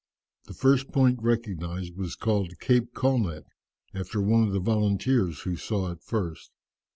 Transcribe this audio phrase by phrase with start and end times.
[0.45, 3.43] The first point recognized was called Cape Colnett,
[3.93, 6.49] after one of the volunteers who saw it first.